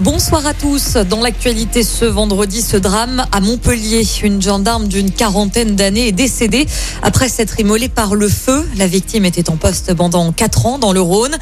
[0.00, 0.98] Bonsoir à tous.
[1.08, 4.06] Dans l'actualité ce vendredi, ce drame à Montpellier.
[4.22, 6.66] Une gendarme d'une quarantaine d'années est décédée
[7.02, 8.68] après s'être immolée par le feu.
[8.76, 11.38] La victime était en poste pendant quatre ans dans le Rhône.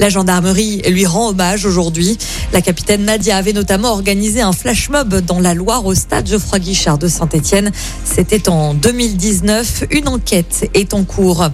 [0.00, 2.18] La gendarmerie lui rend hommage aujourd'hui.
[2.52, 6.58] La capitaine Nadia avait notamment organisé un flash mob dans la Loire au stade Geoffroy
[6.58, 7.70] Guichard de Saint-Etienne.
[8.04, 9.84] C'était en 2019.
[9.92, 11.48] Une enquête est en cours.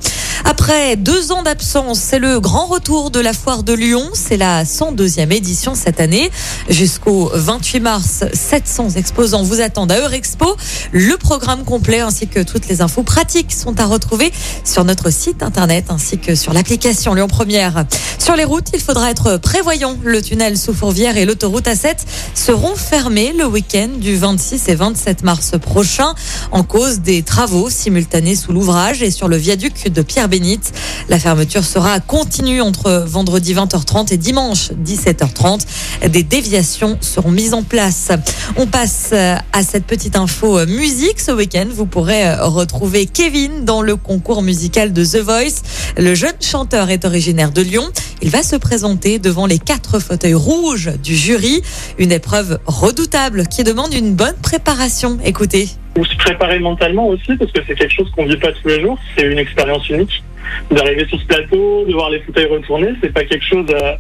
[0.45, 4.09] Après deux ans d'absence, c'est le grand retour de la foire de Lyon.
[4.15, 6.31] C'est la 102e édition cette année.
[6.69, 10.57] Jusqu'au 28 mars, 700 exposants vous attendent à Eurexpo.
[10.93, 14.33] Le programme complet ainsi que toutes les infos pratiques sont à retrouver
[14.65, 17.85] sur notre site internet ainsi que sur l'application Lyon Première.
[18.19, 19.97] Sur les routes, il faudra être prévoyant.
[20.05, 21.97] Le tunnel sous Fourvière et l'autoroute A7
[22.35, 26.15] seront fermés le week-end du 26 et 27 mars prochain
[26.53, 30.73] en cause des travaux simultanés sous l'ouvrage et sur le viaduc de Pierre-Bénite.
[31.09, 35.61] La fermeture sera continue entre vendredi 20h30 et dimanche 17h30.
[36.09, 38.13] Des déviations seront mises en place.
[38.57, 41.21] On passe à cette petite info musique.
[41.21, 45.63] Ce week-end, vous pourrez retrouver Kevin dans le concours musical de The Voice.
[45.97, 47.89] Le jeune chanteur est originaire de Lyon.
[48.23, 51.63] Il va se présenter devant les quatre fauteuils rouges du jury.
[51.99, 55.19] Une épreuve redoutable qui demande une bonne préparation.
[55.25, 55.69] Écoutez.
[55.99, 58.69] Ou se préparer mentalement aussi, parce que c'est quelque chose qu'on ne vit pas tous
[58.69, 58.99] les jours.
[59.17, 60.23] C'est une expérience unique.
[60.71, 63.95] D'arriver sur ce plateau, de voir les fauteuils retourner, c'est pas quelque chose euh,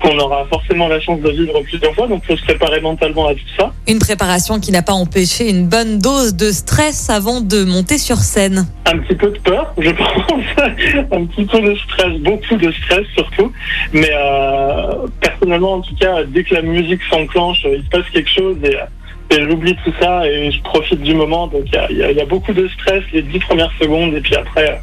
[0.00, 2.06] qu'on aura forcément la chance de vivre plusieurs fois.
[2.06, 3.72] Donc, faut se préparer mentalement à tout ça.
[3.88, 8.18] Une préparation qui n'a pas empêché une bonne dose de stress avant de monter sur
[8.18, 8.66] scène.
[8.86, 10.44] Un petit peu de peur, je pense.
[11.12, 13.52] un petit peu de stress, beaucoup de stress surtout.
[13.92, 18.30] Mais euh, personnellement, en tout cas, dès que la musique s'enclenche, il se passe quelque
[18.30, 18.76] chose et
[19.32, 21.46] et j'oublie tout ça et je profite du moment.
[21.46, 24.82] Donc il y, y, a beaucoup de stress les dix premières secondes et puis après.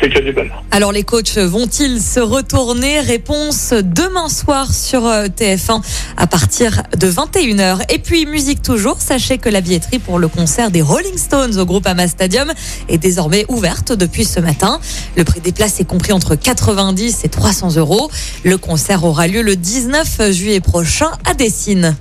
[0.00, 0.62] C'est que du bonheur.
[0.70, 3.00] Alors les coachs vont-ils se retourner?
[3.00, 5.82] Réponse demain soir sur TF1
[6.16, 7.92] à partir de 21h.
[7.92, 11.64] Et puis musique toujours, sachez que la billetterie pour le concert des Rolling Stones au
[11.64, 12.52] groupe Ama Stadium
[12.88, 14.80] est désormais ouverte depuis ce matin.
[15.16, 18.10] Le prix des places est compris entre 90 et 300 euros.
[18.44, 21.96] Le concert aura lieu le 19 juillet prochain à Dessine.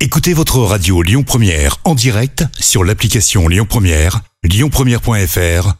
[0.00, 5.79] Écoutez votre radio Lyon Première en direct sur l'application Lyon Première, lyonpremière.fr